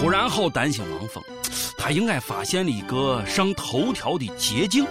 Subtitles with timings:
[0.00, 1.20] 突然好担心王峰，
[1.76, 4.86] 他应该发现了一个上头条的捷径。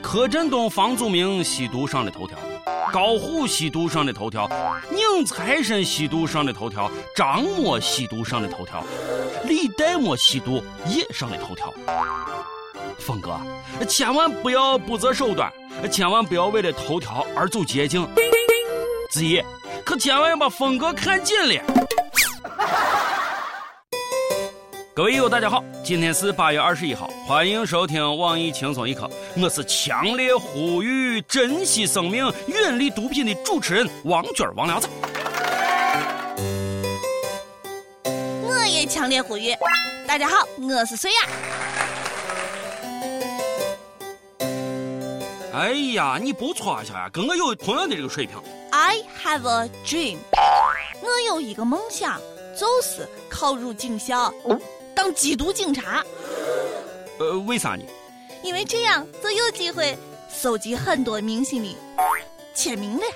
[0.00, 2.38] 柯震东、房祖名吸毒上了头条，
[2.92, 4.48] 高虎吸毒上了头条，
[4.92, 8.84] 宁财神吸毒上了头条，张默吸毒上了头条，
[9.46, 11.74] 李代沫吸毒也上了头条。
[12.98, 13.36] 峰哥，
[13.88, 15.52] 千万不要不择手段，
[15.90, 18.08] 千万不要为了头条而走捷径。
[19.10, 19.42] 子怡，
[19.84, 21.60] 可千万要把峰哥看紧了。
[24.96, 34.86] 各位友，大家好，今天是八月二十一号，欢迎收听网易轻松一刻，我是强烈呼吁珍惜生命、远离毒品的主持人王娟王聊子。
[38.04, 39.52] 我也强烈呼吁，
[40.06, 41.20] 大家好，我是孙雅。
[45.54, 48.36] 哎呀，你不错呀，跟我有同样的这个水平。
[48.70, 50.18] I have a dream，
[51.02, 52.20] 我有一个梦想，
[52.56, 54.32] 就是考入警校。
[55.04, 56.02] 当缉毒警察，
[57.18, 57.84] 呃，为啥呢？
[58.42, 59.94] 因为这样就有机会
[60.30, 61.76] 搜集很多明星的
[62.54, 63.02] 签名了。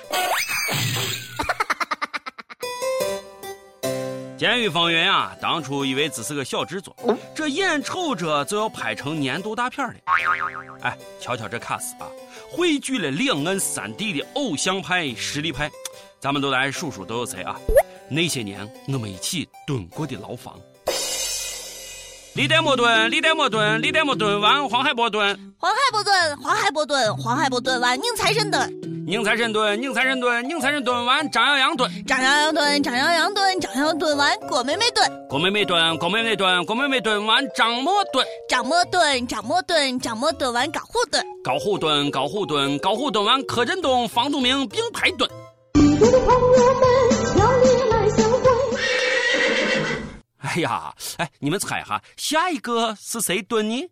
[4.37, 6.95] 监狱风云啊，当初以为只是个小制作，
[7.33, 9.95] 这眼瞅着就要拍成年度大片了。
[10.81, 12.05] 哎，瞧瞧这卡司啊，
[12.51, 15.67] 汇聚了两岸三地的偶像派、实力派，
[16.19, 17.59] 咱们都来数数都有谁啊？
[18.07, 20.61] 那些年我们一起蹲过的牢房。
[22.39, 45.29] 李代沫蹲，李代沫蹲，李代沫蹲完，黄海波蹲，黄海波蹲，黄海波蹲，黄海波蹲完，宁财神蹲，宁财神蹲，宁财神蹲，宁财神蹲完，张阳阳蹲，张阳阳蹲，张阳阳蹲，张阳蹲完，郭美美蹲，郭美美蹲，郭美美蹲，郭美美蹲完，张默蹲，张默蹲，张默蹲，张默蹲完，高虎蹲，高虎蹲，高虎蹲，高虎蹲完，柯震东、房祖名并排蹲。
[50.49, 53.87] 哎呀，哎，你们猜哈，下一个是谁蹲呢？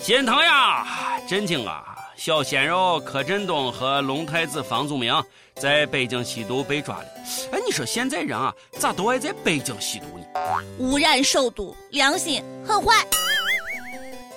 [0.00, 1.96] 心疼呀，震惊啊！
[2.16, 5.14] 小鲜肉柯震东和龙太子房祖名
[5.54, 7.04] 在北京吸毒被抓了。
[7.52, 10.24] 哎，你说现在人啊，咋都爱在北京吸毒呢？
[10.80, 13.06] 污染首都，良心很坏。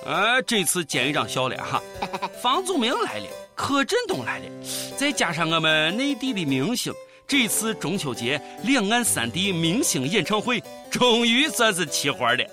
[0.06, 1.81] 哎，这次监狱长笑了哈，
[2.39, 3.25] 房祖名来了，
[3.56, 4.45] 柯震东来了，
[4.95, 6.94] 再加上我们内地的明星。
[7.28, 10.61] 这次中秋节，两岸三地明星演唱会
[10.91, 12.45] 终于算是齐活了。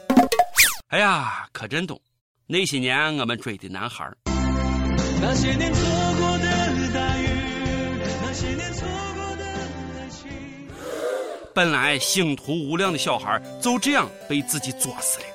[0.89, 2.01] 哎呀，柯震东，
[2.47, 4.11] 那些年我们追的男孩
[5.21, 5.83] 那些年错
[6.19, 6.47] 过的
[6.95, 7.29] 大雨，
[8.23, 10.31] 那些年错过的爱情。
[11.55, 15.27] 本来星途无量的小孩，就这样被自己作死了。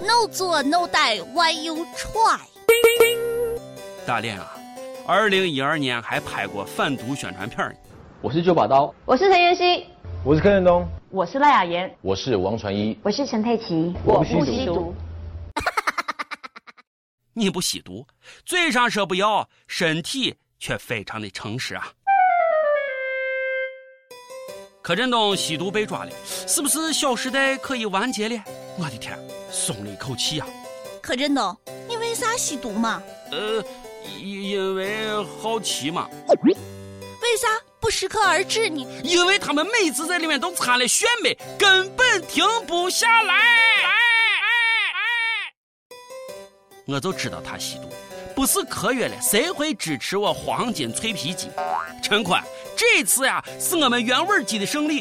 [0.00, 2.40] No 做 No die，Why you try？
[4.06, 4.56] 大连啊，
[5.06, 7.74] 二零一二年还拍过反毒宣传片呢。
[8.22, 9.86] 我是九把刀，我是陈妍希，
[10.24, 14.94] 我是柯震东，我是赖雅妍，我是王传一，我是陈佩琪，我不吸毒。
[17.34, 18.06] 你不吸毒，
[18.46, 21.92] 嘴上说不要，身体却非常的诚实啊。
[24.82, 28.42] 柯震东吸毒被抓了，是不是《小时代》可以完结了？
[28.78, 29.18] 我的天，
[29.50, 30.46] 松了一口气啊！
[31.02, 31.54] 柯震东，
[31.86, 33.02] 你为啥吸毒嘛？
[33.30, 33.62] 呃，
[34.18, 36.08] 因因为好奇嘛。
[36.42, 36.54] 为
[37.36, 37.48] 啥？
[37.86, 43.32] 不适可而止呢，因为他们每次在里面都掺了炫美，根本停不下来。
[46.84, 47.88] 我就知道他吸毒，
[48.34, 51.48] 不是科约了，谁会支持我黄金脆皮鸡？
[52.02, 52.42] 陈坤，
[52.76, 55.00] 这次呀是我们原味鸡的胜利。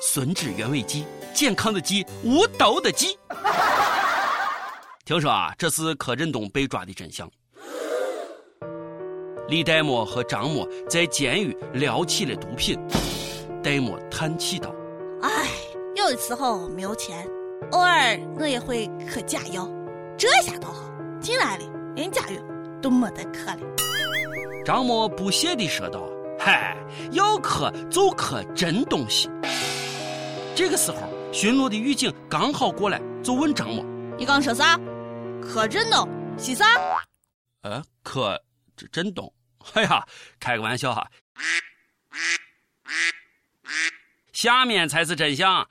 [0.00, 1.04] 吮指原味鸡，
[1.34, 3.18] 健康的鸡，无毒的鸡。
[5.04, 7.28] 听说啊，这是柯震东被抓的真相。
[9.48, 12.78] 李代沫和张默在监狱聊起了毒品，
[13.62, 14.74] 代沫叹气道
[15.22, 15.48] ：“哎，
[15.96, 17.26] 有的时候没有钱，
[17.70, 19.66] 偶尔我也会嗑假药，
[20.18, 21.64] 这下倒好，进来了
[21.96, 22.36] 连假药
[22.82, 23.60] 都没得嗑了。”
[24.66, 26.06] 张默不屑地说道
[26.38, 26.76] ：“嗨，
[27.12, 29.30] 要嗑就嗑真东西。”
[30.54, 30.98] 这个时候，
[31.32, 33.82] 巡逻的狱警刚好过来，就问张默
[34.18, 34.78] ：“你刚说啥？
[35.40, 36.06] 嗑真东
[36.36, 36.66] 吸啥
[37.64, 38.38] ？”“呃，柯
[38.92, 39.32] 震东。”
[39.74, 40.06] 哎呀，
[40.40, 41.06] 开个玩笑哈！
[44.32, 45.68] 下面才是真相。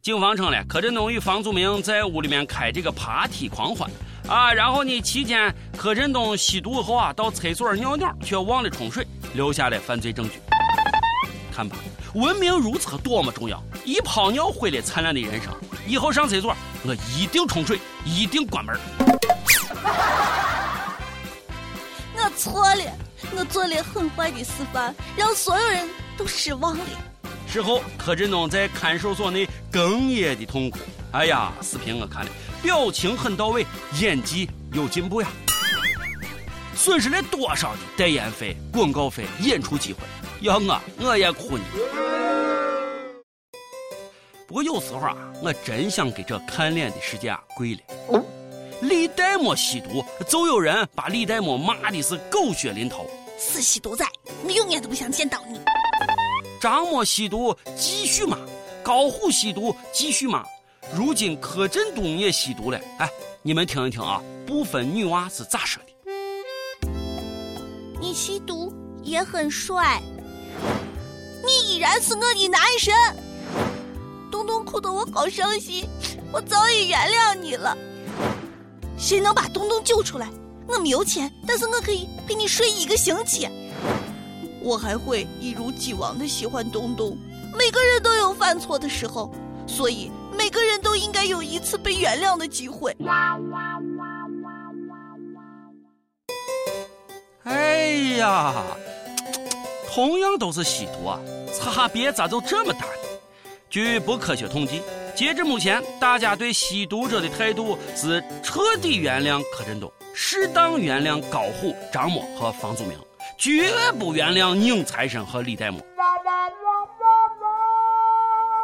[0.00, 3.90] 警方称了，柯震东与房祖名在屋里面开这个爬梯狂欢
[4.28, 10.40] 啊，然后呢，期间柯震东吸毒后啊，到厕所尿尿却忘了冲水，留下了犯罪证据。
[11.54, 11.76] 看吧，
[12.14, 13.62] 文明如厕多么重要！
[13.84, 15.52] 一泡尿毁了灿烂的人生。
[15.86, 19.21] 以后上厕所，我一定冲水，一定关门。
[22.42, 22.82] 错了，
[23.36, 26.84] 我做了很坏的示范，让所有人都失望了。
[27.46, 30.80] 事后，柯震东在看守所内哽咽的痛苦。
[31.12, 32.30] 哎呀，视频我看了，
[32.60, 33.64] 表情很到位，
[34.00, 35.28] 演技有进步呀。
[36.74, 40.00] 损失了多少的代言费、广告费、演出机会？
[40.40, 41.64] 要我，我也哭呢。
[44.48, 48.24] 不过有时候啊，我真想给这看脸的世界啊跪了。
[48.82, 53.06] 李代沫吸毒，就有人把李代沫骂的是狗血淋头。
[53.38, 54.04] 死吸毒仔，
[54.44, 55.60] 我永远都不想见到你。
[56.60, 58.36] 张默吸毒继续骂，
[58.82, 60.44] 高虎吸毒继续骂，
[60.92, 62.80] 如今柯震东也吸毒了。
[62.98, 63.08] 哎，
[63.42, 66.90] 你们听一听啊，部分女娃是咋说的？
[68.00, 68.72] 你吸毒
[69.04, 70.02] 也很帅，
[71.44, 72.92] 你依然是我的男神。
[74.28, 75.86] 东东哭得我好伤心，
[76.32, 77.78] 我早已原谅你了。
[79.02, 80.30] 谁能把东东救出来？
[80.68, 83.48] 我没有钱，但是我可以陪你睡一个星期。
[84.62, 87.18] 我还会一如既往的喜欢东东。
[87.58, 89.34] 每个人都有犯错的时候，
[89.66, 90.08] 所以
[90.38, 92.96] 每个人都应该有一次被原谅的机会。
[97.42, 97.88] 哎
[98.18, 98.54] 呀，
[99.92, 101.18] 同样都是吸毒啊，
[101.52, 103.18] 差别咋就这么大呢？
[103.68, 104.80] 据不科学统计，
[105.14, 112.98] 截至目前，大家对吸毒者的态度是彻底原谅柯震东，适当原谅高虎、张默和房祖名，
[113.38, 115.80] 绝不原谅宁财神和李代沫。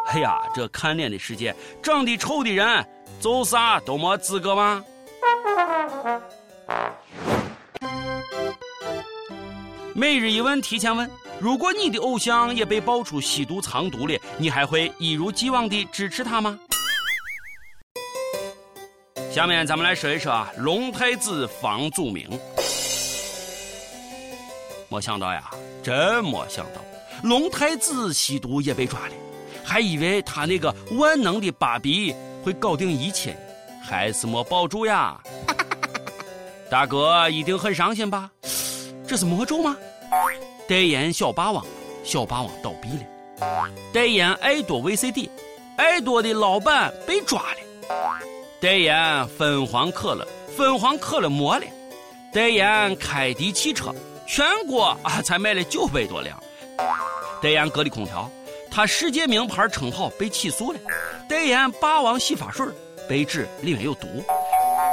[0.07, 2.87] 哎呀，这看脸的世界，长得丑的人
[3.21, 4.83] 做啥都没资格吗？
[9.95, 16.59] 每日一问提前问：如果你的偶像也被爆出吸毒藏毒了，你还会一如既往的支持他吗？
[19.31, 22.29] 下面咱们来说一说龙太子房祖名。
[24.89, 25.49] 没想到呀，
[25.83, 26.81] 真没想到，
[27.23, 29.13] 龙太子吸毒也被抓了，
[29.63, 33.37] 还以为他那个万能的芭比会搞定一切，
[33.81, 35.17] 还是没保住呀。
[36.69, 38.29] 大哥一定很伤心吧？
[39.07, 39.77] 这是魔咒吗？
[40.69, 41.65] 代言小霸王，
[42.05, 45.31] 小霸王倒闭了；代言爱多 VCD，
[45.77, 47.89] 爱多的老板被抓了；
[48.61, 51.65] 代言芬黄可乐，芬黄可乐没了；
[52.35, 53.95] 代言凯迪汽车，
[54.27, 56.37] 全国啊才卖了九百多辆；
[57.41, 58.31] 代言格力空调，
[58.71, 60.79] 他世界名牌称号被起诉了；
[61.27, 62.67] 代言霸王洗发水，
[63.09, 64.07] 被指里面有毒；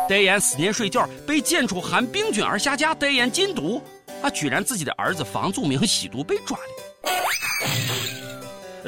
[0.08, 3.84] 代言思念水饺，被检出含病菌而下架；代言禁毒。
[4.22, 6.64] 啊居然自己的儿子房祖名吸毒被抓了！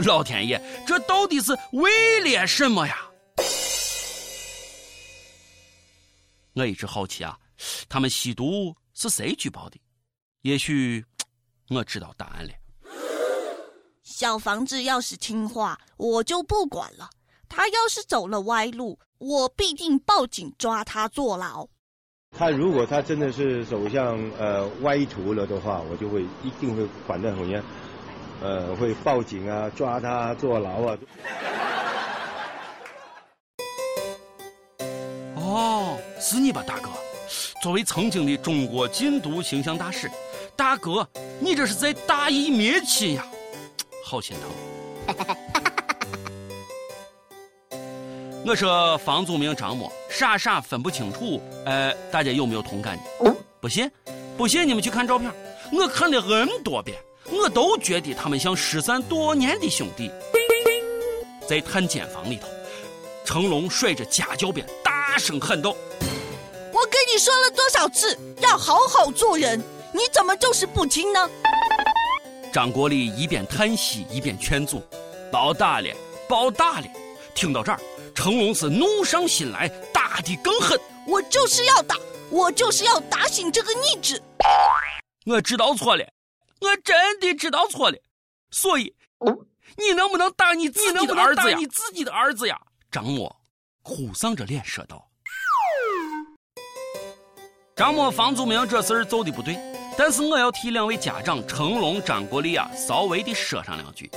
[0.06, 3.09] 老天爷，这到底是为了什么呀？
[6.53, 7.38] 我一直好奇啊，
[7.88, 9.79] 他们吸毒是谁举报的？
[10.41, 11.03] 也许
[11.69, 12.53] 我知道答案了。
[14.03, 17.07] 小房子要是听话，我就不管了；
[17.50, 21.68] 他要是走了歪路，我必定报警抓他坐牢。
[22.35, 27.63] 他如果他真的是走向呃歪途了的话，我就会一定会管得很严，
[28.41, 30.97] 呃，会报警啊，抓他坐牢啊。
[35.35, 36.89] 哦，是你吧，大哥？
[37.62, 40.07] 作为曾经的中国禁毒形象大使，
[40.56, 41.07] 大哥，
[41.39, 43.25] 你这是在大义灭亲呀，
[44.06, 44.38] 好心
[45.07, 45.16] 疼。
[48.45, 53.36] 我说房祖名、张默傻傻分不清楚，呃，大家有没有同感呢？
[53.62, 53.88] 不信，
[54.36, 55.31] 不信你们去看照片，
[55.71, 60.12] 我看了 N 多遍，我都觉得他们像失散多年的兄弟。
[61.47, 62.47] 在探监房里头，
[63.24, 65.69] 成龙甩着家教鞭，大声喊道
[66.74, 71.30] ：“我跟你说了多少次，要好好做人，你怎么就是不听呢？”
[72.52, 74.81] 张国立一边叹息一边劝阻
[75.31, 75.95] ：“包大了，
[76.28, 76.88] 包大了。”
[77.36, 77.80] 听到这儿。
[78.16, 79.71] 成龙是怒上心来，
[80.18, 80.80] 打的更狠。
[81.06, 81.95] 我就是要打，
[82.31, 84.21] 我就是要打醒这个逆子。
[85.28, 86.04] 我知道错了，
[86.59, 87.97] 我真的知道错了。
[88.50, 88.95] 所以，
[89.78, 91.57] 你能不能打你自己的儿子呀？
[91.57, 92.59] 你自己的儿子呀！
[92.92, 93.33] 张默
[93.83, 95.07] 哭丧着脸说道。
[97.76, 99.56] 张默、房祖名这事儿做的不对，
[99.95, 104.09] 但是我要替两位家长成龙、张国立啊稍微的说上两句。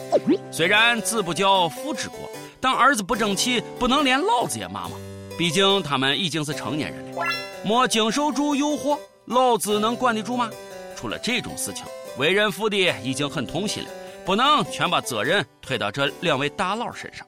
[0.50, 2.18] 虽然子不教，父之过。
[2.58, 4.96] 但儿子不争气，不能连老子也骂吗？
[5.40, 7.22] 毕竟他们已经是成年人了，
[7.64, 10.50] 没经受住诱惑，老子能管得住吗？
[10.94, 11.82] 出了这种事情，
[12.18, 13.88] 为人父的已经很痛心了，
[14.26, 17.26] 不能全把责任推到这两位大佬身上。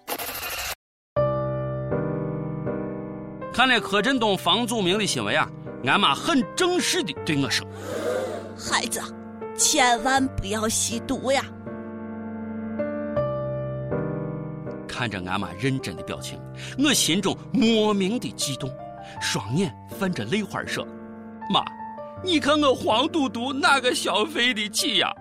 [3.51, 5.49] 看了柯震东、房祖名的新闻啊，
[5.87, 7.67] 俺妈很正式的对我说
[8.55, 9.01] ：“孩子，
[9.57, 11.43] 千万不要吸毒呀。”
[15.03, 16.41] 看着俺妈认真的表情，
[16.79, 18.73] 我心中莫名的激动，
[19.21, 20.87] 双眼泛着泪花说
[21.53, 21.61] ：“妈，
[22.23, 25.13] 你看我黄嘟嘟哪个消费得起呀？”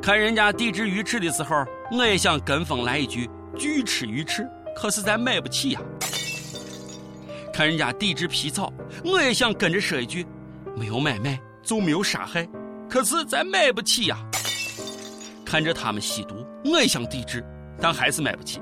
[0.00, 4.48] 看人家抵制鱼翅的时候，我也想跟风来一句“拒吃鱼翅”，
[4.78, 5.80] 可是咱买不起呀。
[7.52, 8.72] 看人家抵制皮草，
[9.04, 10.24] 我也想跟着说一句
[10.78, 12.48] “没有买卖就没有杀害”，
[12.88, 14.16] 可是咱买不起呀。
[15.44, 17.44] 看着他们吸毒，我也想抵制，
[17.80, 18.60] 但还是买不起。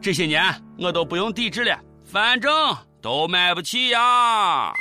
[0.00, 0.42] 这些年
[0.78, 2.52] 我都不用抵制了，反正
[3.00, 4.72] 都买不起呀。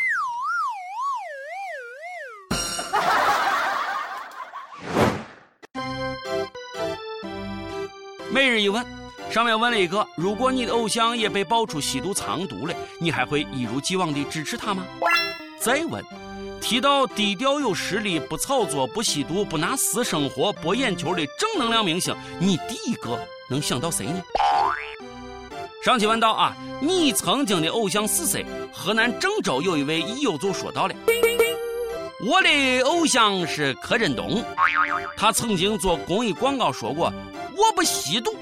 [8.31, 8.83] 每日一问，
[9.29, 14.83] 上面问了一个：如果你的偶像也被爆出吸毒藏毒了，你还会一如既往的支持他吗？
[15.59, 16.03] 再问。
[16.59, 24.21] 提到低调有实力、不炒作、不吸毒、不拿私生活博眼球的正能量明星，你第一个能想到谁呢？
[25.83, 28.45] 上期问到啊，你曾经的偶像是谁？
[28.71, 30.95] 河南郑州有一位益友就说到了，
[32.25, 34.41] 我的偶像是柯震东，
[35.17, 37.11] 他曾经做公益广告说过，
[37.57, 38.33] 我不吸毒。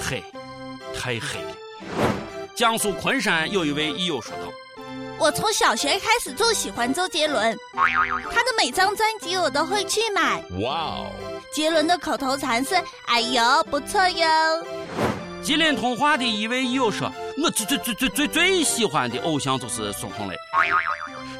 [0.00, 0.22] 黑，
[0.94, 1.50] 太黑了。
[2.54, 4.52] 江苏昆山有一位益友说道。
[5.18, 10.44] 我从小学开始就喜欢周杰伦，他的每张专辑我都会去买。
[10.60, 11.10] 哇哦！
[11.56, 12.74] 杰伦的口头禅是
[13.08, 14.26] “哎呦，不错哟”。
[15.42, 17.10] 吉林通化的一位友说
[17.42, 20.36] ：“我最最最最最最喜欢的偶像就是孙红雷，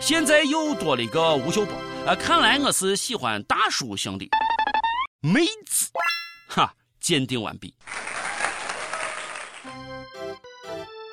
[0.00, 1.75] 现在又多了一个吴秀波。
[2.06, 4.26] 啊，看来我是喜欢大叔型的
[5.20, 5.90] 妹子。”
[6.49, 7.75] 哈，鉴定完毕。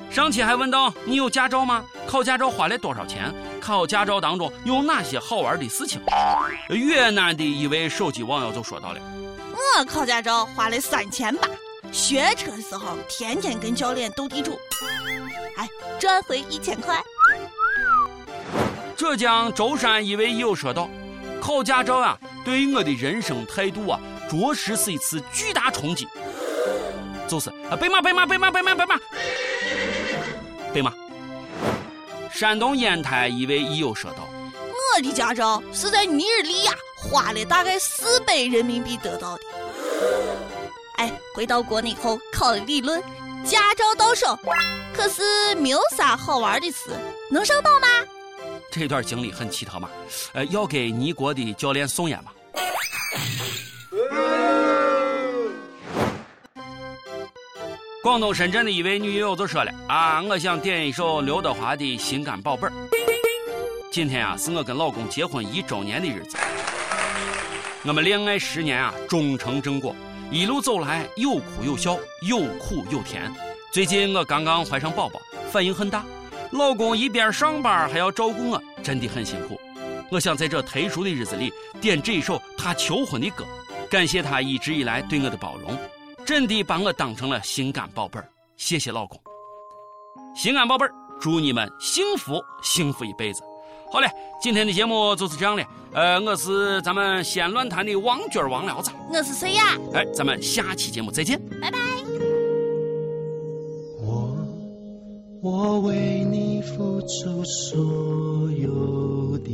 [0.10, 1.84] 上期还问到你有驾照吗？
[2.08, 3.34] 考驾照花了多少钱？
[3.64, 6.02] 考驾照当中有哪些好玩的事情？
[6.68, 9.00] 越南的一位手机网友就说到了：
[9.78, 11.48] 我考驾照花了三千八，
[11.90, 14.60] 学车的时候天天跟教练斗地主，
[15.56, 17.02] 哎，赚回一千块。
[18.98, 20.90] 浙江舟山一位友说道：
[21.42, 23.98] 考驾照啊，对于我的人生态度啊，
[24.30, 26.06] 着实是一次巨大冲击。
[27.30, 29.00] 就是啊，备马，备马，备马，备马，备马。
[30.74, 30.94] 对吗？
[32.34, 34.28] 山东烟台一位益友说道
[34.98, 39.44] ：“我的驾照是在尼日利亚花了大概四百人民币得到的。
[40.96, 43.00] 哎，回到国内后考了理论，
[43.46, 44.38] 驾照到手，
[44.96, 46.90] 可是没有啥好玩的事，
[47.30, 47.88] 能上报吗？
[48.72, 49.88] 这段经历很奇特嘛？
[50.34, 52.32] 呃，要给尼国的教练送烟吗？”
[58.04, 62.70] 广东深圳的一位女友就说了：“啊，我想点一首刘德华的《心肝宝贝儿》。
[63.90, 66.36] 今天啊，是我跟老公结婚一周年的日子。
[67.86, 69.96] 我们恋爱十年啊，终成正果，
[70.30, 73.34] 一路走来有哭有笑，有苦有甜。
[73.72, 76.04] 最近我刚刚怀上宝宝，反应很大，
[76.52, 79.58] 老公一边上班还要照顾我，真的很辛苦。
[80.10, 83.46] 我想在这特殊的日子里点这一首他求婚的歌，
[83.90, 85.74] 感谢他一直以来对我的包容。”
[86.26, 89.20] 真的把我当成了心肝宝贝儿，谢谢老公。
[90.36, 93.44] 心肝宝贝儿，祝你们幸福幸福一辈子。
[93.92, 94.08] 好嘞，
[94.42, 95.64] 今天的节目就是这样了。
[95.94, 99.78] 呃，我是咱们西安论坛的王娟王聊子，我是谁呀？
[99.94, 101.78] 哎，咱们下期节目再见，拜拜。
[104.02, 104.36] 我
[105.42, 107.80] 我为你付出所
[108.54, 109.52] 有的，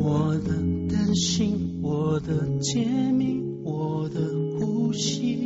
[0.00, 0.50] 我的
[0.90, 4.20] 担心，我的甜蜜，我的。
[4.58, 5.36] 呼吸，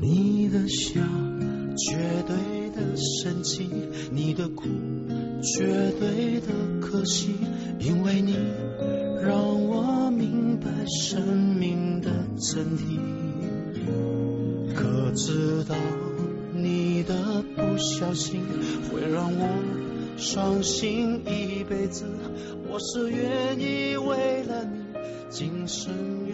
[0.00, 1.00] 你的笑
[1.76, 3.68] 绝对的神奇，
[4.12, 4.64] 你的哭
[5.42, 5.66] 绝
[5.98, 6.46] 对的
[6.80, 7.34] 可惜，
[7.80, 8.36] 因为你
[9.22, 11.20] 让我明白生
[11.56, 12.98] 命的真谛。
[14.74, 15.74] 可知道
[16.54, 18.40] 你的不小心
[18.90, 19.48] 会让我
[20.16, 22.04] 伤心一辈子？
[22.70, 24.78] 我是愿意为了你
[25.28, 26.27] 今生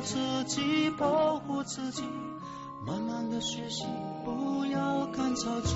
[0.00, 2.02] 自己保护自己，
[2.86, 3.84] 慢慢的学习，
[4.24, 5.74] 不要赶着急，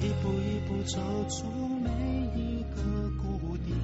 [0.00, 1.90] 一步一步走出每
[2.34, 3.74] 一个谷底，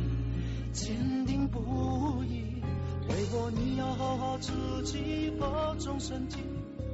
[0.73, 2.63] 坚定不移。
[3.09, 4.53] 为我，你要好好自
[4.85, 6.39] 己保重身体，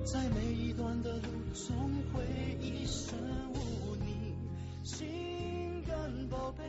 [0.04, 1.76] 在每一段的路总
[2.12, 2.23] 会
[2.61, 3.18] 一生
[3.52, 4.35] 无宁，
[4.83, 6.64] 心肝宝贝，